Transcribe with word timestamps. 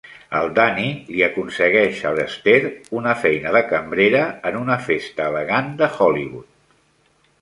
El 0.37 0.47
Danny 0.59 0.85
li 1.09 1.19
aconsegueix 1.25 1.99
a 2.11 2.15
l'Esther 2.19 2.55
una 3.01 3.13
feina 3.25 3.53
de 3.57 3.61
cambrera 3.73 4.25
en 4.51 4.59
una 4.63 4.79
festa 4.87 5.29
elegant 5.33 5.71
de 5.83 5.91
Hollywood. 5.99 6.49